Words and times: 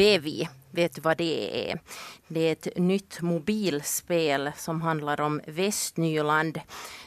Vevi. 0.00 0.48
Vet 0.70 0.94
du 0.94 1.00
vad 1.00 1.16
det 1.16 1.70
är? 1.70 1.80
Det 2.28 2.40
är 2.40 2.52
ett 2.52 2.68
nytt 2.76 3.20
mobilspel 3.20 4.50
som 4.56 4.82
handlar 4.82 5.20
om 5.20 5.40
Västnyland. 5.46 6.60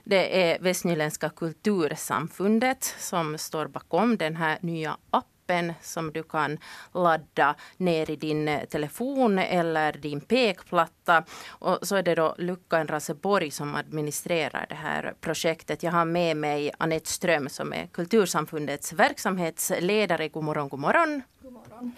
Det 0.03 0.43
är 0.43 0.59
Västnyländska 0.59 1.29
kultursamfundet 1.29 2.83
som 2.99 3.37
står 3.37 3.67
bakom 3.67 4.17
den 4.17 4.35
här 4.35 4.57
nya 4.61 4.97
appen 5.09 5.73
som 5.81 6.11
du 6.11 6.23
kan 6.23 6.57
ladda 6.93 7.55
ner 7.77 8.11
i 8.11 8.15
din 8.15 8.59
telefon 8.69 9.39
eller 9.39 9.93
din 9.93 10.21
pekplatta. 10.21 11.23
Och 11.47 11.79
så 11.81 11.95
är 11.95 12.03
det 12.03 12.15
då 12.15 12.35
Luckan 12.37 12.87
Raseborg 12.87 13.51
som 13.51 13.75
administrerar 13.75 14.65
det 14.69 14.75
här 14.75 15.13
projektet. 15.21 15.83
Jag 15.83 15.91
har 15.91 16.05
med 16.05 16.37
mig 16.37 16.71
Anette 16.77 17.09
Ström 17.09 17.49
som 17.49 17.73
är 17.73 17.87
Kultursamfundets 17.87 18.93
verksamhetsledare. 18.93 20.29
God 20.29 20.43
morgon, 20.43 20.69
god 20.69 20.79
morgon. 20.79 21.21
God 21.41 21.53
morgon. 21.53 21.95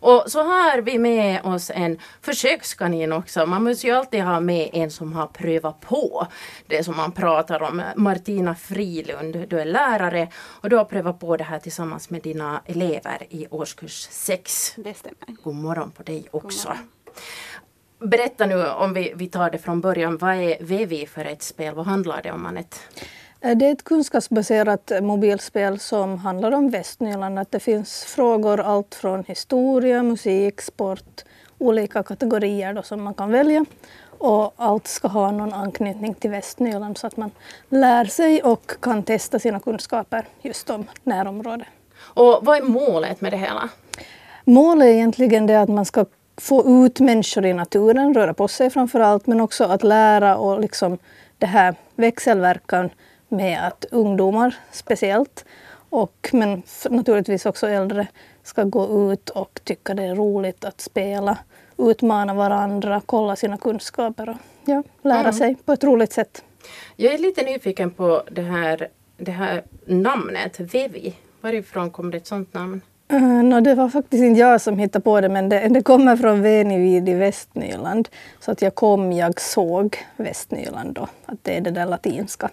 Och 0.00 0.24
så 0.26 0.42
har 0.42 0.78
vi 0.78 0.98
med 0.98 1.44
oss 1.44 1.70
en 1.74 1.98
försökskanin 2.20 3.12
också. 3.12 3.46
Man 3.46 3.64
måste 3.64 3.86
ju 3.86 3.92
alltid 3.92 4.22
ha 4.22 4.40
med 4.40 4.70
en 4.72 4.90
som 4.90 5.12
har 5.12 5.26
prövat 5.26 5.80
på 5.80 6.26
det 6.66 6.84
som 6.84 6.96
man 6.96 7.12
pratar 7.12 7.62
om. 7.62 7.82
Martina 7.96 8.54
Frilund, 8.54 9.48
du 9.48 9.60
är 9.60 9.64
lärare 9.64 10.28
och 10.36 10.70
du 10.70 10.76
har 10.76 10.84
prövat 10.84 11.20
på 11.20 11.36
det 11.36 11.44
här 11.44 11.58
tillsammans 11.58 12.10
med 12.10 12.22
dina 12.22 12.60
elever 12.66 13.26
i 13.30 13.46
årskurs 13.50 14.08
6. 14.10 14.74
Det 14.76 14.94
stämmer. 14.94 15.42
God 15.42 15.54
morgon 15.54 15.90
på 15.90 16.02
dig 16.02 16.28
också. 16.30 16.76
Berätta 17.98 18.46
nu 18.46 18.66
om 18.66 18.94
vi, 18.94 19.12
vi 19.16 19.26
tar 19.26 19.50
det 19.50 19.58
från 19.58 19.80
början. 19.80 20.18
Vad 20.18 20.34
är 20.34 20.64
VV 20.64 21.06
för 21.06 21.24
ett 21.24 21.42
spel? 21.42 21.74
Vad 21.74 21.86
handlar 21.86 22.22
det 22.22 22.32
om 22.32 22.46
Anette? 22.46 22.76
Det 23.44 23.66
är 23.66 23.72
ett 23.72 23.84
kunskapsbaserat 23.84 24.92
mobilspel 25.02 25.78
som 25.78 26.18
handlar 26.18 26.52
om 26.52 26.70
Västnyland. 26.70 27.38
Att 27.38 27.50
det 27.50 27.60
finns 27.60 28.04
frågor 28.04 28.60
allt 28.60 28.94
från 28.94 29.24
historia, 29.24 30.02
musik, 30.02 30.60
sport, 30.60 31.24
olika 31.58 32.02
kategorier 32.02 32.72
då 32.74 32.82
som 32.82 33.02
man 33.02 33.14
kan 33.14 33.30
välja. 33.30 33.64
Och 34.18 34.54
allt 34.56 34.86
ska 34.86 35.08
ha 35.08 35.30
någon 35.30 35.52
anknytning 35.52 36.14
till 36.14 36.30
Västnyland 36.30 36.98
så 36.98 37.06
att 37.06 37.16
man 37.16 37.30
lär 37.68 38.04
sig 38.04 38.42
och 38.42 38.72
kan 38.80 39.02
testa 39.02 39.38
sina 39.38 39.60
kunskaper 39.60 40.26
just 40.42 40.70
om 40.70 40.84
närområdet. 41.02 41.68
Och 41.98 42.38
vad 42.42 42.56
är 42.56 42.62
målet 42.62 43.20
med 43.20 43.32
det 43.32 43.36
hela? 43.36 43.68
Målet 44.44 44.86
är 44.86 44.90
egentligen 44.90 45.46
det 45.46 45.60
att 45.60 45.68
man 45.68 45.84
ska 45.84 46.04
få 46.36 46.86
ut 46.86 47.00
människor 47.00 47.46
i 47.46 47.54
naturen, 47.54 48.14
röra 48.14 48.34
på 48.34 48.48
sig 48.48 48.70
framför 48.70 49.00
allt, 49.00 49.26
men 49.26 49.40
också 49.40 49.64
att 49.64 49.82
lära 49.82 50.36
och 50.36 50.60
liksom 50.60 50.98
det 51.38 51.46
här 51.46 51.74
växelverkan 51.96 52.90
med 53.32 53.66
att 53.66 53.84
ungdomar 53.90 54.54
speciellt, 54.70 55.44
och, 55.90 56.28
men 56.32 56.62
naturligtvis 56.90 57.46
också 57.46 57.68
äldre, 57.68 58.06
ska 58.42 58.64
gå 58.64 59.12
ut 59.12 59.30
och 59.30 59.60
tycka 59.64 59.94
det 59.94 60.02
är 60.02 60.14
roligt 60.14 60.64
att 60.64 60.80
spela, 60.80 61.38
utmana 61.78 62.34
varandra, 62.34 63.02
kolla 63.06 63.36
sina 63.36 63.56
kunskaper 63.56 64.28
och 64.28 64.36
ja, 64.64 64.82
lära 65.02 65.20
mm. 65.20 65.32
sig 65.32 65.56
på 65.64 65.72
ett 65.72 65.84
roligt 65.84 66.12
sätt. 66.12 66.44
Jag 66.96 67.14
är 67.14 67.18
lite 67.18 67.42
nyfiken 67.42 67.90
på 67.90 68.22
det 68.30 68.42
här, 68.42 68.88
det 69.16 69.32
här 69.32 69.62
namnet, 69.84 70.60
Vevi. 70.60 71.14
Varifrån 71.40 71.90
kom 71.90 72.10
det 72.10 72.16
ett 72.16 72.26
sånt 72.26 72.54
namn? 72.54 72.80
Uh, 73.12 73.42
no, 73.42 73.60
det 73.60 73.74
var 73.74 73.88
faktiskt 73.88 74.22
inte 74.22 74.40
jag 74.40 74.60
som 74.60 74.78
hittade 74.78 75.02
på 75.02 75.20
det 75.20 75.28
men 75.28 75.48
det, 75.48 75.68
det 75.68 75.82
kommer 75.82 76.16
från 76.16 76.42
Venivid 76.42 77.08
i 77.08 77.14
Västnyland. 77.14 78.08
Så 78.40 78.50
att 78.50 78.62
jag 78.62 78.74
kom, 78.74 79.12
jag 79.12 79.40
såg 79.40 79.96
Västnyland 80.16 80.94
då, 80.94 81.08
att 81.26 81.38
det 81.42 81.56
är 81.56 81.60
det 81.60 81.70
där 81.70 81.86
latinska. 81.86 82.50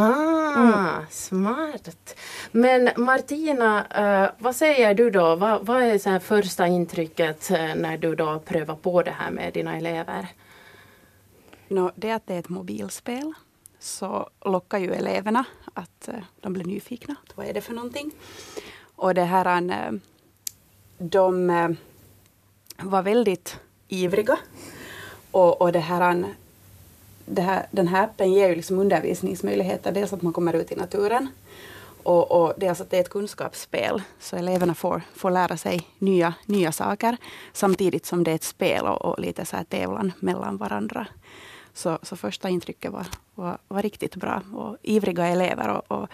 Ah, 0.00 0.54
mm. 0.56 1.06
smart. 1.10 2.16
Men 2.50 2.90
Martina, 2.96 3.86
uh, 3.98 4.30
vad 4.38 4.56
säger 4.56 4.94
du 4.94 5.10
då? 5.10 5.36
Vad, 5.36 5.66
vad 5.66 5.82
är 5.82 5.98
så 5.98 6.20
första 6.20 6.66
intrycket 6.66 7.50
uh, 7.50 7.74
när 7.74 7.98
du 7.98 8.14
då 8.14 8.38
prövar 8.38 8.74
på 8.74 9.02
det 9.02 9.10
här 9.10 9.30
med 9.30 9.52
dina 9.52 9.76
elever? 9.76 10.26
No, 11.68 11.90
det 11.94 12.10
att 12.12 12.26
det 12.26 12.34
är 12.34 12.38
ett 12.38 12.48
mobilspel 12.48 13.32
så 13.78 14.30
lockar 14.44 14.78
ju 14.78 14.92
eleverna 14.92 15.44
att 15.74 16.08
uh, 16.08 16.20
de 16.40 16.52
blir 16.52 16.64
nyfikna. 16.64 17.16
Vad 17.34 17.46
är 17.46 17.54
det 17.54 17.60
för 17.60 17.74
någonting? 17.74 18.12
Och 18.96 19.14
det 19.14 19.24
här, 19.24 20.00
de 20.98 21.46
var 22.76 23.02
väldigt 23.02 23.60
ivriga. 23.88 24.38
Och, 25.30 25.62
och 25.62 25.72
det 25.72 25.78
här 25.78 26.34
här, 27.38 27.66
den 27.70 27.88
här 27.88 28.04
appen 28.04 28.32
ger 28.32 28.48
ju 28.48 28.54
liksom 28.54 28.78
undervisningsmöjligheter. 28.78 29.92
Dels 29.92 30.12
att 30.12 30.22
man 30.22 30.32
kommer 30.32 30.54
ut 30.54 30.72
i 30.72 30.76
naturen 30.76 31.28
och, 32.02 32.42
och 32.42 32.54
dels 32.56 32.80
att 32.80 32.90
det 32.90 32.96
är 32.96 33.00
ett 33.00 33.10
kunskapsspel. 33.10 34.02
Så 34.18 34.36
eleverna 34.36 34.74
får, 34.74 35.02
får 35.14 35.30
lära 35.30 35.56
sig 35.56 35.88
nya, 35.98 36.34
nya 36.46 36.72
saker 36.72 37.16
samtidigt 37.52 38.06
som 38.06 38.24
det 38.24 38.30
är 38.30 38.34
ett 38.34 38.44
spel 38.44 38.86
och, 38.86 39.04
och 39.04 39.20
lite 39.20 39.44
så 39.44 39.56
här 39.56 39.64
tävlan 39.64 40.12
mellan 40.20 40.56
varandra. 40.56 41.06
Så, 41.74 41.98
så 42.02 42.16
första 42.16 42.48
intrycket 42.48 42.92
var, 42.92 43.06
var, 43.34 43.58
var, 43.68 43.82
riktigt 43.82 44.16
bra. 44.16 44.42
Och 44.54 44.76
ivriga 44.82 45.26
elever. 45.26 45.68
Och, 45.68 46.00
och, 46.00 46.08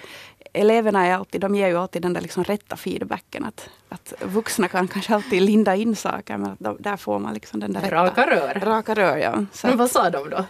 eleverna 0.52 1.06
är 1.06 1.14
alltid, 1.14 1.40
de 1.40 1.54
ger 1.54 1.68
ju 1.68 1.76
alltid 1.76 2.02
den 2.02 2.12
där 2.12 2.20
liksom 2.20 2.44
rätta 2.44 2.76
feedbacken. 2.76 3.44
Att, 3.44 3.68
att 3.88 4.12
vuxna 4.22 4.68
kan 4.68 4.88
kanske 4.88 5.14
alltid 5.14 5.42
linda 5.42 5.76
in 5.76 5.96
saker 5.96 6.36
men 6.36 6.50
att 6.50 6.58
de, 6.58 6.76
där 6.80 6.96
får 6.96 7.18
man 7.18 7.34
liksom 7.34 7.60
den 7.60 7.72
där 7.72 7.80
rätta, 7.80 7.94
Raka 7.94 8.26
rör. 8.26 8.60
Raka 8.60 8.94
rör 8.94 9.16
ja. 9.16 9.44
Så 9.52 9.66
men 9.66 9.78
vad 9.78 9.90
sa 9.90 10.10
de 10.10 10.30
då? 10.30 10.44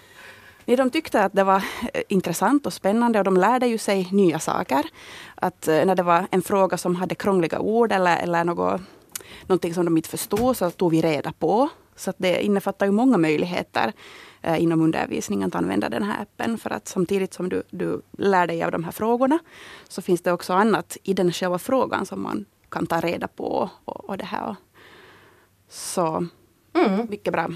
Nej, 0.68 0.76
de 0.76 0.90
tyckte 0.90 1.24
att 1.24 1.32
det 1.32 1.44
var 1.44 1.62
eh, 1.92 2.02
intressant 2.08 2.66
och 2.66 2.72
spännande 2.72 3.18
och 3.18 3.24
de 3.24 3.36
lärde 3.36 3.66
ju 3.66 3.78
sig 3.78 4.08
nya 4.12 4.38
saker. 4.38 4.86
Att 5.34 5.68
eh, 5.68 5.84
när 5.84 5.94
det 5.94 6.02
var 6.02 6.26
en 6.30 6.42
fråga 6.42 6.76
som 6.76 6.96
hade 6.96 7.14
krångliga 7.14 7.58
ord 7.58 7.92
eller, 7.92 8.16
eller 8.16 8.44
något, 8.44 8.80
någonting 9.46 9.74
som 9.74 9.84
de 9.84 9.96
inte 9.96 10.08
förstod 10.08 10.56
så 10.56 10.70
tog 10.70 10.90
vi 10.90 11.00
reda 11.02 11.32
på. 11.32 11.68
Så 11.96 12.12
det 12.16 12.42
innefattar 12.42 12.86
ju 12.86 12.92
många 12.92 13.18
möjligheter 13.18 13.92
eh, 14.42 14.62
inom 14.62 14.80
undervisningen 14.80 15.48
att 15.48 15.54
använda 15.54 15.88
den 15.88 16.02
här 16.02 16.22
appen. 16.22 16.58
För 16.58 16.70
att 16.70 16.88
samtidigt 16.88 17.34
som 17.34 17.48
du, 17.48 17.62
du 17.70 18.02
lär 18.18 18.46
dig 18.46 18.62
av 18.62 18.70
de 18.70 18.84
här 18.84 18.92
frågorna 18.92 19.38
så 19.88 20.02
finns 20.02 20.22
det 20.22 20.32
också 20.32 20.52
annat 20.52 20.96
i 21.02 21.14
den 21.14 21.32
själva 21.32 21.58
frågan 21.58 22.06
som 22.06 22.22
man 22.22 22.44
kan 22.68 22.86
ta 22.86 23.00
reda 23.00 23.28
på. 23.28 23.70
Och, 23.84 24.04
och 24.04 24.18
det 24.18 24.24
här. 24.24 24.56
Så 25.68 26.26
mm. 26.74 27.06
mycket 27.10 27.32
bra. 27.32 27.48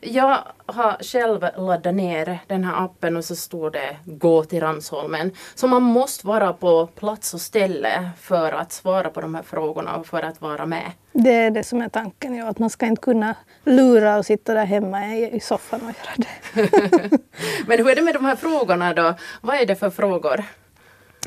Jag 0.00 0.38
har 0.66 0.96
själv 1.02 1.46
laddat 1.56 1.94
ner 1.94 2.38
den 2.46 2.64
här 2.64 2.84
appen 2.84 3.16
och 3.16 3.24
så 3.24 3.36
står 3.36 3.70
det 3.70 3.96
Gå 4.04 4.44
till 4.44 4.60
Ransholmen. 4.60 5.32
Så 5.54 5.66
man 5.66 5.82
måste 5.82 6.26
vara 6.26 6.52
på 6.52 6.86
plats 6.86 7.34
och 7.34 7.40
ställe 7.40 8.10
för 8.20 8.52
att 8.52 8.72
svara 8.72 9.10
på 9.10 9.20
de 9.20 9.34
här 9.34 9.42
frågorna 9.42 9.96
och 9.96 10.06
för 10.06 10.22
att 10.22 10.40
vara 10.40 10.66
med. 10.66 10.92
Det 11.12 11.32
är 11.32 11.50
det 11.50 11.64
som 11.64 11.82
är 11.82 11.88
tanken, 11.88 12.34
ja. 12.34 12.48
Att 12.48 12.58
man 12.58 12.70
ska 12.70 12.86
inte 12.86 13.02
kunna 13.02 13.34
lura 13.64 14.18
och 14.18 14.26
sitta 14.26 14.54
där 14.54 14.64
hemma 14.64 15.06
i 15.16 15.40
soffan 15.40 15.80
och 15.80 15.86
göra 15.86 16.14
det. 16.16 17.18
Men 17.66 17.78
hur 17.78 17.90
är 17.90 17.96
det 17.96 18.02
med 18.02 18.14
de 18.14 18.24
här 18.24 18.36
frågorna 18.36 18.94
då? 18.94 19.14
Vad 19.40 19.56
är 19.56 19.66
det 19.66 19.76
för 19.76 19.90
frågor? 19.90 20.44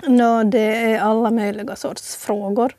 No, 0.08 0.44
det 0.44 0.59
är 0.59 1.00
alla 1.00 1.32
möjliga 1.32 1.76
sorts 1.76 2.16
frågor. 2.16 2.76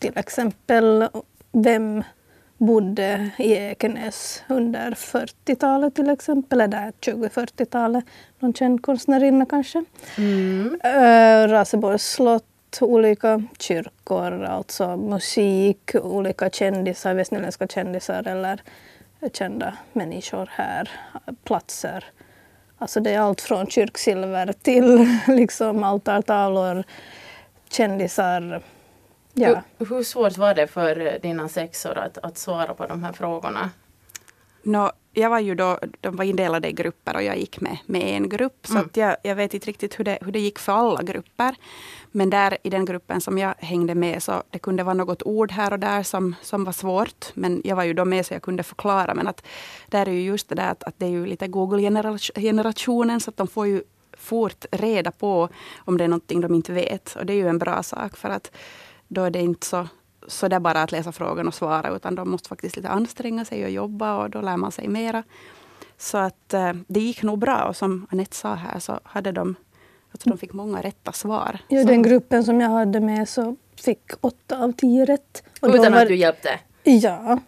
Till 0.00 0.18
exempel 0.18 1.08
vem 1.52 2.02
bodde 2.66 3.30
i 3.38 3.52
Ekenäs 3.52 4.42
under 4.48 4.90
40-talet 4.90 5.94
till 5.94 6.10
exempel, 6.10 6.60
eller 6.60 6.92
20-40-talet. 7.00 8.04
Någon 8.38 8.54
känd 8.54 8.82
konstnärinna 8.82 9.46
kanske. 9.46 9.84
Mm. 10.18 10.80
Äh, 10.84 11.48
Raseborgs 11.48 12.12
slott, 12.12 12.78
olika 12.80 13.42
kyrkor, 13.58 14.44
alltså 14.44 14.96
musik, 14.96 15.90
olika 15.94 16.50
kändisar, 16.50 17.14
västnyländska 17.14 17.66
kändisar 17.66 18.28
eller 18.28 18.62
kända 19.32 19.74
människor 19.92 20.48
här, 20.52 20.90
platser. 21.44 22.04
Alltså 22.78 23.00
det 23.00 23.10
är 23.10 23.18
allt 23.18 23.40
från 23.40 23.66
kyrksilver 23.66 24.52
till 24.62 25.06
liksom 25.36 25.84
altartavlor, 25.84 26.84
kändisar, 27.70 28.62
Ja. 29.34 29.62
Hur, 29.78 29.86
hur, 29.86 30.02
svårt 30.02 30.38
var 30.38 30.54
det 30.54 30.66
för 30.66 31.18
dina 31.22 31.48
sexor 31.48 31.98
att, 31.98 32.18
att 32.18 32.38
svara 32.38 32.74
på 32.74 32.86
de 32.86 33.04
här 33.04 33.12
frågorna? 33.12 33.70
No, 34.62 34.90
jag 35.12 35.30
var 35.30 35.38
ju 35.38 35.54
då, 35.54 35.78
de 36.00 36.16
var 36.16 36.24
indelade 36.24 36.68
i 36.68 36.72
grupper 36.72 37.16
och 37.16 37.22
jag 37.22 37.38
gick 37.38 37.60
med, 37.60 37.78
med 37.86 38.02
en 38.02 38.28
grupp. 38.28 38.66
Så 38.66 38.72
mm. 38.72 38.86
att 38.86 38.96
jag, 38.96 39.16
jag 39.22 39.34
vet 39.34 39.54
inte 39.54 39.66
riktigt 39.66 39.98
hur 39.98 40.04
det, 40.04 40.18
hur 40.20 40.32
det 40.32 40.38
gick 40.38 40.58
för 40.58 40.72
alla 40.72 41.02
grupper. 41.02 41.54
Men 42.10 42.30
där 42.30 42.58
i 42.62 42.70
den 42.70 42.84
gruppen 42.84 43.20
som 43.20 43.38
jag 43.38 43.54
hängde 43.58 43.94
med 43.94 44.22
så 44.22 44.42
det 44.50 44.58
kunde 44.58 44.82
vara 44.82 44.94
något 44.94 45.22
ord 45.22 45.52
här 45.52 45.72
och 45.72 45.78
där 45.78 46.02
som, 46.02 46.34
som 46.42 46.64
var 46.64 46.72
svårt. 46.72 47.26
Men 47.34 47.62
jag 47.64 47.76
var 47.76 47.84
ju 47.84 47.92
då 47.92 48.04
med 48.04 48.26
så 48.26 48.34
jag 48.34 48.42
kunde 48.42 48.62
förklara. 48.62 49.14
Men 49.14 49.26
att 49.26 49.46
där 49.88 50.08
är 50.08 50.12
ju 50.12 50.22
just 50.22 50.48
det 50.48 50.54
där 50.54 50.70
att, 50.70 50.84
att 50.84 50.94
det 50.98 51.06
är 51.06 51.10
ju 51.10 51.26
lite 51.26 51.48
Google-generationen 51.48 53.20
så 53.20 53.30
att 53.30 53.36
de 53.36 53.48
får 53.48 53.66
ju 53.66 53.82
fort 54.12 54.64
reda 54.70 55.10
på 55.10 55.48
om 55.76 55.98
det 55.98 56.04
är 56.04 56.08
någonting 56.08 56.40
de 56.40 56.54
inte 56.54 56.72
vet. 56.72 57.16
Och 57.16 57.26
det 57.26 57.32
är 57.32 57.36
ju 57.36 57.48
en 57.48 57.58
bra 57.58 57.82
sak 57.82 58.16
för 58.16 58.28
att 58.28 58.50
då 59.08 59.22
är 59.22 59.30
det 59.30 59.40
inte 59.40 59.66
så, 59.66 59.88
så 60.26 60.48
där 60.48 60.60
bara 60.60 60.82
att 60.82 60.92
läsa 60.92 61.12
frågan 61.12 61.48
och 61.48 61.54
svara, 61.54 61.96
utan 61.96 62.14
de 62.14 62.30
måste 62.30 62.48
faktiskt 62.48 62.76
lite 62.76 62.88
anstränga 62.88 63.44
sig 63.44 63.64
och 63.64 63.70
jobba 63.70 64.16
och 64.16 64.30
då 64.30 64.40
lär 64.40 64.56
man 64.56 64.72
sig 64.72 64.88
mera. 64.88 65.22
Så 65.98 66.18
att 66.18 66.54
eh, 66.54 66.72
det 66.86 67.00
gick 67.00 67.22
nog 67.22 67.38
bra 67.38 67.64
och 67.64 67.76
som 67.76 68.06
Anette 68.10 68.36
sa 68.36 68.54
här 68.54 68.78
så 68.78 69.00
hade 69.02 69.32
de, 69.32 69.54
alltså 70.12 70.28
de 70.30 70.38
fick 70.38 70.52
många 70.52 70.82
rätta 70.82 71.12
svar. 71.12 71.58
Ja, 71.68 71.84
den 71.84 72.02
gruppen 72.02 72.44
som 72.44 72.60
jag 72.60 72.70
hade 72.70 73.00
med 73.00 73.28
så 73.28 73.56
fick 73.76 74.12
åtta 74.20 74.64
av 74.64 74.72
tio 74.72 75.04
rätt. 75.04 75.42
Och 75.60 75.68
Utan 75.68 75.92
var, 75.92 76.02
att 76.02 76.08
du 76.08 76.16
hjälpte? 76.16 76.60
Ja. 76.82 77.38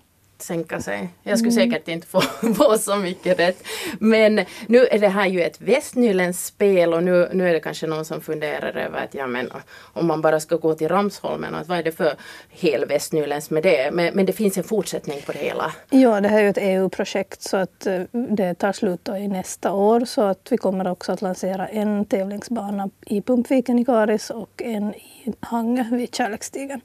Sänka 0.42 0.80
sig. 0.80 1.08
Jag 1.22 1.38
skulle 1.38 1.52
mm. 1.52 1.70
säkert 1.70 1.88
inte 1.88 2.06
få, 2.06 2.20
få 2.54 2.78
så 2.78 2.96
mycket 2.96 3.38
rätt. 3.38 3.62
Men 3.98 4.44
nu 4.66 4.86
är 4.86 4.98
det 4.98 5.08
här 5.08 5.26
ju 5.26 5.42
ett 5.42 5.60
västnyländskt 5.60 6.46
spel 6.46 6.94
och 6.94 7.02
nu, 7.02 7.28
nu 7.32 7.48
är 7.48 7.52
det 7.52 7.60
kanske 7.60 7.86
någon 7.86 8.04
som 8.04 8.20
funderar 8.20 8.76
över 8.76 9.04
att 9.04 9.14
ja 9.14 9.26
men 9.26 9.50
om 9.78 10.06
man 10.06 10.20
bara 10.20 10.40
ska 10.40 10.56
gå 10.56 10.74
till 10.74 10.88
Ramsholmen, 10.88 11.54
att 11.54 11.68
vad 11.68 11.78
är 11.78 11.82
det 11.82 11.92
för 11.92 12.14
hel 12.48 12.84
västnyländskt 12.84 13.50
med 13.50 13.62
det? 13.62 13.90
Men, 13.92 14.14
men 14.14 14.26
det 14.26 14.32
finns 14.32 14.58
en 14.58 14.64
fortsättning 14.64 15.22
på 15.26 15.32
det 15.32 15.38
hela. 15.38 15.72
Ja, 15.90 16.20
det 16.20 16.28
här 16.28 16.38
är 16.38 16.42
ju 16.42 16.48
ett 16.48 16.58
EU-projekt 16.60 17.42
så 17.42 17.56
att 17.56 17.86
eh, 17.86 18.02
det 18.12 18.54
tar 18.54 18.72
slut 18.72 19.08
i 19.08 19.28
nästa 19.28 19.72
år 19.72 20.04
så 20.04 20.22
att 20.22 20.48
vi 20.50 20.56
kommer 20.56 20.88
också 20.88 21.12
att 21.12 21.22
lansera 21.22 21.66
en 21.66 22.04
tävlingsbana 22.04 22.90
i 23.06 23.22
Pumpviken 23.22 23.78
i 23.78 23.84
Karis 23.84 24.30
och 24.30 24.62
en 24.62 24.94
i 24.94 25.32
Hangö 25.40 25.84
vid 25.90 26.14
Kärleksstigen. 26.14 26.80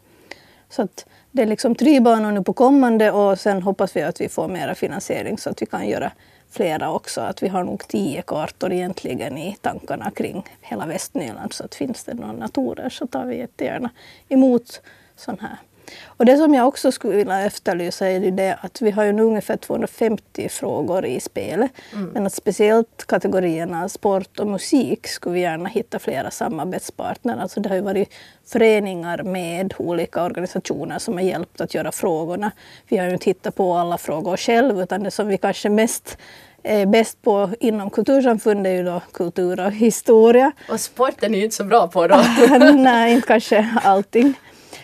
Så 0.71 0.81
att 0.81 1.05
det 1.31 1.41
är 1.41 1.45
liksom 1.45 1.75
tre 1.75 1.99
banor 1.99 2.31
nu 2.31 2.43
på 2.43 2.53
kommande 2.53 3.11
och 3.11 3.39
sen 3.39 3.61
hoppas 3.63 3.95
vi 3.95 4.01
att 4.01 4.21
vi 4.21 4.29
får 4.29 4.47
mera 4.47 4.75
finansiering 4.75 5.37
så 5.37 5.49
att 5.49 5.61
vi 5.61 5.65
kan 5.65 5.87
göra 5.87 6.11
flera 6.49 6.91
också. 6.91 7.21
Att 7.21 7.43
vi 7.43 7.47
har 7.47 7.63
nog 7.63 7.87
tio 7.87 8.21
kartor 8.21 8.71
egentligen 8.71 9.37
i 9.37 9.57
tankarna 9.61 10.11
kring 10.11 10.43
hela 10.61 10.85
Västnyland. 10.85 11.53
Så 11.53 11.63
att 11.63 11.75
finns 11.75 12.03
det 12.03 12.13
några 12.13 12.33
naturer 12.33 12.89
så 12.89 13.07
tar 13.07 13.25
vi 13.25 13.37
jättegärna 13.37 13.89
emot 14.29 14.81
sådana 15.15 15.41
här 15.41 15.57
och 16.05 16.25
det 16.25 16.37
som 16.37 16.53
jag 16.53 16.67
också 16.67 16.91
skulle 16.91 17.15
vilja 17.15 17.39
efterlysa 17.39 18.07
är 18.07 18.31
det 18.31 18.57
att 18.61 18.81
vi 18.81 18.91
har 18.91 19.03
ju 19.03 19.11
nu 19.11 19.23
ungefär 19.23 19.57
250 19.57 20.49
frågor 20.49 21.05
i 21.05 21.19
spelet. 21.19 21.71
Mm. 21.93 22.09
Men 22.13 22.25
att 22.25 22.33
speciellt 22.33 23.05
kategorierna 23.07 23.89
sport 23.89 24.39
och 24.39 24.47
musik 24.47 25.07
skulle 25.07 25.33
vi 25.33 25.41
gärna 25.41 25.69
hitta 25.69 25.99
flera 25.99 26.31
samarbetspartner. 26.31 27.37
Alltså 27.37 27.59
det 27.59 27.69
har 27.69 27.75
ju 27.75 27.81
varit 27.81 28.13
föreningar 28.45 29.23
med 29.23 29.73
olika 29.77 30.23
organisationer 30.23 30.99
som 30.99 31.13
har 31.13 31.21
hjälpt 31.21 31.61
att 31.61 31.73
göra 31.73 31.91
frågorna. 31.91 32.51
Vi 32.87 32.97
har 32.97 33.05
ju 33.05 33.13
inte 33.13 33.25
hittat 33.25 33.55
på 33.55 33.73
alla 33.73 33.97
frågor 33.97 34.37
själv 34.37 34.81
utan 34.81 35.03
det 35.03 35.11
som 35.11 35.27
vi 35.27 35.37
kanske 35.37 35.69
mest 35.69 36.17
är 36.63 36.85
bäst 36.85 37.21
på 37.21 37.49
inom 37.59 37.89
kultursamfundet 37.89 38.69
är 38.69 38.75
ju 38.75 38.83
då 38.83 39.01
kultur 39.11 39.65
och 39.65 39.71
historia. 39.71 40.51
Och 40.69 40.79
sporten 40.79 41.33
är 41.33 41.37
ju 41.37 41.43
inte 41.43 41.55
så 41.55 41.63
bra 41.63 41.87
på 41.87 42.07
då. 42.07 42.23
Nej, 42.75 43.13
inte 43.13 43.27
kanske 43.27 43.69
allting. 43.83 44.33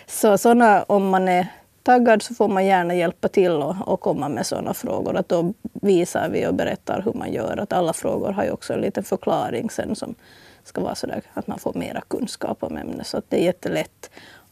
Så 0.08 0.38
såna, 0.38 0.82
om 0.82 1.08
man 1.08 1.28
är 1.28 1.46
taggad 1.82 2.22
så 2.22 2.34
får 2.34 2.48
man 2.48 2.66
gärna 2.66 2.94
hjälpa 2.94 3.28
till 3.28 3.52
och, 3.52 3.76
och 3.84 4.00
komma 4.00 4.28
med 4.28 4.46
sådana 4.46 4.74
frågor. 4.74 5.16
Att 5.16 5.28
då 5.28 5.54
visar 5.72 6.28
vi 6.28 6.46
och 6.46 6.54
berättar 6.54 7.02
hur 7.04 7.12
man 7.12 7.32
gör. 7.32 7.56
Att 7.56 7.72
alla 7.72 7.92
frågor 7.92 8.32
har 8.32 8.44
ju 8.44 8.50
också 8.50 8.72
en 8.72 8.80
liten 8.80 9.04
förklaring 9.04 9.70
sen 9.70 9.96
som 9.96 10.14
ska 10.64 10.80
vara 10.80 10.94
sådär 10.94 11.22
att 11.34 11.46
man 11.46 11.58
får 11.58 11.74
mera 11.74 12.00
kunskap 12.08 12.62
om 12.62 12.76
ämnet. 12.76 13.06
Så 13.06 13.18
att 13.18 13.24
det 13.28 13.40
är 13.40 13.44
jättelätt 13.44 13.97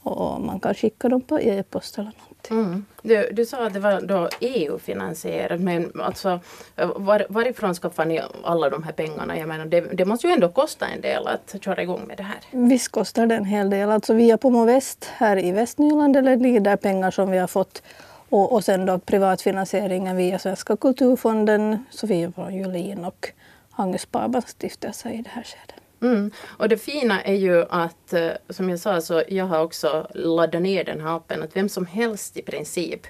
och 0.07 0.41
man 0.41 0.61
kan 0.61 0.75
skicka 0.75 1.09
dem 1.09 1.21
på 1.21 1.41
e-post 1.41 1.99
eller 1.99 2.13
någonting. 2.19 2.59
Mm. 2.59 2.85
Du, 3.03 3.29
du 3.33 3.47
sa 3.47 3.67
att 3.67 3.75
det 3.75 3.81
var 3.81 4.01
då 4.01 4.29
EU-finansierat 4.41 5.61
men 5.61 6.01
alltså 6.01 6.41
var, 6.77 7.27
varifrån 7.29 7.75
skaffar 7.75 8.05
ni 8.05 8.21
alla 8.45 8.71
de 8.71 8.83
här 8.83 8.93
pengarna? 8.93 9.39
Jag 9.39 9.49
menar, 9.49 9.67
det, 9.67 9.81
det, 9.81 10.05
måste 10.05 10.27
ju 10.27 10.33
ändå 10.33 10.49
kosta 10.49 10.87
en 10.87 11.01
del 11.01 11.27
att 11.27 11.55
köra 11.65 11.83
igång 11.83 12.05
med 12.07 12.17
det 12.17 12.23
här. 12.23 12.39
Visst 12.51 12.89
kostar 12.89 13.27
det 13.27 13.35
en 13.35 13.45
hel 13.45 13.71
del. 13.71 13.91
Alltså 13.91 14.15
via 14.15 14.39
Pomo 14.39 14.65
Väst 14.65 15.05
här 15.05 15.45
i 15.45 15.53
Västnyland 15.53 16.17
eller 16.17 16.37
ligger 16.37 16.61
där 16.61 16.77
pengar 16.77 17.11
som 17.11 17.31
vi 17.31 17.39
har 17.39 17.47
fått 17.47 17.83
och, 18.29 18.53
och 18.53 18.65
sen 18.65 18.87
då 18.87 18.99
privatfinansieringen 18.99 20.17
via 20.17 20.39
Svenska 20.39 20.77
kulturfonden, 20.77 21.85
Sofia 21.91 22.33
från 22.33 22.55
Julin 22.55 23.05
och 23.05 23.33
Hangö 23.71 23.99
Sparbanks 23.99 24.51
stiftelse 24.51 25.11
i 25.11 25.23
det 25.23 25.31
här 25.31 25.43
skedet. 25.43 25.86
Mm. 26.07 26.31
Och 26.45 26.69
det 26.69 26.77
fina 26.77 27.23
är 27.23 27.35
ju 27.35 27.65
att, 27.71 28.13
eh, 28.13 28.31
som 28.49 28.71
jag 28.71 28.79
sa, 28.79 29.01
så 29.01 29.23
jag 29.29 29.45
har 29.45 29.63
också 29.63 30.07
laddat 30.15 30.63
ner 30.63 30.85
den 30.85 31.01
här 31.01 31.17
appen. 31.17 31.43
Att 31.43 31.57
vem 31.57 31.69
som 31.69 31.87
helst 31.87 32.37
i 32.37 32.43
princip 32.43 33.01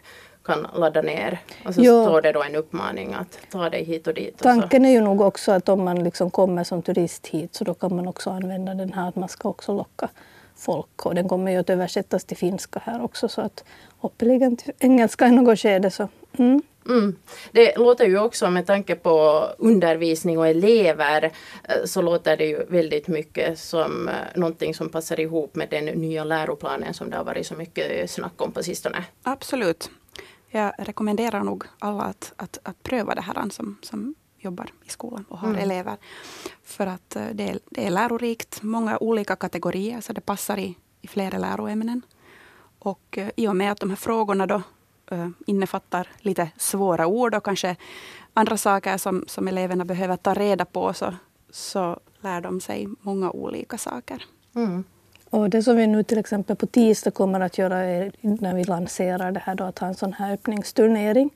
kan 0.44 0.66
ladda 0.74 1.02
ner. 1.02 1.38
Och 1.64 1.74
så 1.74 1.80
jo. 1.82 2.04
står 2.04 2.22
det 2.22 2.32
då 2.32 2.42
en 2.42 2.54
uppmaning 2.54 3.14
att 3.14 3.38
ta 3.50 3.70
dig 3.70 3.84
hit 3.84 4.06
och 4.06 4.14
dit. 4.14 4.38
Tanken 4.38 4.84
är 4.84 4.90
ju 4.90 5.00
nog 5.00 5.20
också 5.20 5.52
att 5.52 5.68
om 5.68 5.84
man 5.84 6.04
liksom 6.04 6.30
kommer 6.30 6.64
som 6.64 6.82
turist 6.82 7.26
hit 7.26 7.54
så 7.54 7.64
då 7.64 7.74
kan 7.74 7.96
man 7.96 8.08
också 8.08 8.30
använda 8.30 8.74
den 8.74 8.92
här 8.92 9.08
att 9.08 9.16
man 9.16 9.28
ska 9.28 9.48
också 9.48 9.72
locka 9.72 10.08
folk. 10.56 11.06
Och 11.06 11.14
den 11.14 11.28
kommer 11.28 11.52
ju 11.52 11.58
att 11.58 11.70
översättas 11.70 12.24
till 12.24 12.36
finska 12.36 12.82
här 12.84 13.02
också 13.02 13.28
så 13.28 13.40
att 13.40 13.64
hoppeligen 13.98 14.56
till 14.56 14.72
engelska 14.78 15.26
i 15.26 15.30
något 15.30 15.58
skede 15.58 15.90
så 15.90 16.08
mm. 16.38 16.62
Mm. 16.88 17.16
Det 17.52 17.76
låter 17.78 18.06
ju 18.06 18.18
också 18.18 18.50
med 18.50 18.66
tanke 18.66 18.94
på 18.94 19.46
undervisning 19.58 20.38
och 20.38 20.48
elever 20.48 21.32
eh, 21.64 21.84
så 21.84 22.02
låter 22.02 22.36
det 22.36 22.44
ju 22.44 22.64
väldigt 22.68 23.08
mycket 23.08 23.58
som 23.58 24.08
eh, 24.08 24.14
någonting 24.34 24.74
som 24.74 24.88
passar 24.88 25.20
ihop 25.20 25.54
med 25.54 25.68
den 25.70 25.84
nya 25.84 26.24
läroplanen 26.24 26.94
som 26.94 27.10
det 27.10 27.16
har 27.16 27.24
varit 27.24 27.46
så 27.46 27.54
mycket 27.54 28.10
snack 28.10 28.42
om 28.42 28.52
på 28.52 28.62
sistone. 28.62 29.04
Absolut. 29.22 29.90
Jag 30.50 30.72
rekommenderar 30.78 31.40
nog 31.40 31.64
alla 31.78 32.02
att, 32.02 32.32
att, 32.36 32.58
att 32.62 32.82
pröva 32.82 33.14
det 33.14 33.20
här 33.20 33.50
som, 33.50 33.78
som 33.82 34.14
jobbar 34.46 34.68
i 34.84 34.90
skolan 34.90 35.24
och 35.28 35.38
har 35.38 35.48
mm. 35.48 35.60
elever. 35.60 35.96
För 36.64 36.86
att 36.86 37.16
eh, 37.16 37.26
det 37.32 37.50
är, 37.50 37.58
det 37.70 37.86
är 37.86 37.90
lärorikt, 37.90 38.62
många 38.62 38.98
olika 38.98 39.36
kategorier 39.36 40.00
så 40.00 40.12
det 40.12 40.20
passar 40.20 40.58
i, 40.58 40.76
i 41.02 41.08
flera 41.08 41.38
läroämnen. 41.38 42.02
Och 42.78 43.18
i 43.36 43.48
och 43.48 43.56
med 43.56 43.72
att 43.72 43.80
de 43.80 43.90
här 43.90 43.96
frågorna 43.96 44.46
då 44.46 44.62
uh, 45.12 45.28
innefattar 45.46 46.08
lite 46.18 46.50
svåra 46.56 47.06
ord 47.06 47.34
och 47.34 47.44
kanske 47.44 47.76
andra 48.34 48.56
saker 48.56 48.98
som, 48.98 49.24
som 49.28 49.48
eleverna 49.48 49.84
behöver 49.84 50.16
ta 50.16 50.34
reda 50.34 50.64
på 50.64 50.92
så, 50.94 51.14
så 51.50 52.00
lär 52.20 52.40
de 52.40 52.60
sig 52.60 52.88
många 53.00 53.30
olika 53.30 53.78
saker. 53.78 54.24
Mm. 54.54 54.84
Och 55.30 55.50
det 55.50 55.62
som 55.62 55.76
vi 55.76 55.86
nu 55.86 56.02
till 56.02 56.18
exempel 56.18 56.56
på 56.56 56.66
tisdag 56.66 57.10
kommer 57.10 57.40
att 57.40 57.58
göra 57.58 57.78
är 57.78 58.12
när 58.20 58.54
vi 58.54 58.64
lanserar 58.64 59.32
det 59.32 59.40
här 59.40 59.54
då, 59.54 59.64
att 59.64 59.78
ha 59.78 59.88
en 59.88 59.94
sån 59.94 60.12
här 60.12 60.32
öppningsturnering. 60.32 61.30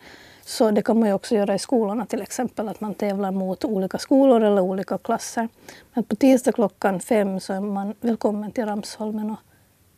Så 0.51 0.71
det 0.71 0.83
kan 0.83 0.99
man 1.01 1.09
ju 1.09 1.15
också 1.15 1.35
göra 1.35 1.55
i 1.55 1.59
skolorna 1.59 2.07
till 2.07 2.23
exempel, 2.23 2.69
att 2.69 2.81
man 2.81 2.95
tävlar 2.95 3.31
mot 3.31 3.65
olika 3.65 3.99
skolor 3.99 4.43
eller 4.43 4.63
olika 4.63 4.99
klasser. 4.99 5.49
Men 5.95 6.05
på 6.05 6.17
tisdag 6.17 6.53
klockan 6.53 7.01
fem 7.01 7.41
så 7.41 7.53
är 7.53 7.61
man 7.61 7.95
välkommen 8.01 8.53
till 8.53 8.67
Ramsholmen 8.67 9.31
och 9.31 9.39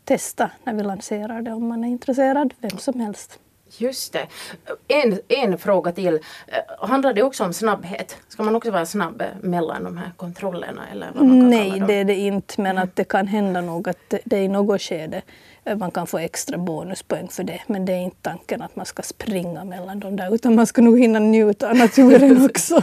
testa 0.05 0.51
när 0.65 0.75
vi 0.75 0.83
lanserar 0.83 1.43
det 1.43 1.53
om 1.53 1.69
man 1.69 1.85
är 1.85 1.89
intresserad, 1.89 2.55
vem 2.61 2.79
som 2.79 3.01
helst. 3.01 3.39
Just 3.79 4.13
det. 4.13 4.27
En, 4.89 5.21
en 5.29 5.59
fråga 5.59 5.93
till. 5.93 6.15
Eh, 6.47 6.89
handlar 6.89 7.13
det 7.13 7.23
också 7.23 7.45
om 7.45 7.53
snabbhet? 7.53 8.17
Ska 8.29 8.43
man 8.43 8.57
också 8.57 8.71
vara 8.71 8.87
snabb 8.87 9.23
mellan 9.41 9.85
de 9.85 9.97
här 9.97 10.13
kontrollerna? 10.17 10.83
Eller 10.93 11.11
vad 11.15 11.25
man 11.27 11.41
kan 11.41 11.51
Nej, 11.51 11.83
det 11.87 11.95
är 11.95 12.05
det 12.05 12.15
inte. 12.15 12.61
Men 12.61 12.71
mm. 12.71 12.83
att 12.85 12.97
det 12.97 13.05
kan 13.05 13.27
hända 13.27 13.61
nog 13.61 13.89
att 13.89 14.15
det 14.25 14.39
i 14.39 14.49
något 14.49 14.83
skede 14.83 15.23
eh, 15.65 15.77
man 15.77 15.91
kan 15.91 16.07
få 16.07 16.19
extra 16.19 16.59
bonuspoäng 16.59 17.29
för 17.29 17.45
det. 17.45 17.61
Men 17.67 17.85
det 17.85 17.93
är 17.93 18.01
inte 18.01 18.23
tanken 18.23 18.63
att 18.63 18.77
man 18.77 18.87
ska 18.87 19.03
springa 19.03 19.65
mellan 19.65 20.01
dem 20.01 20.17
där 20.17 20.35
utan 20.35 20.55
man 20.55 20.67
ska 20.67 20.83
nog 20.83 20.99
hinna 20.99 21.19
njuta 21.19 21.71
av 21.71 21.77
naturen 21.77 22.45
också. 22.51 22.83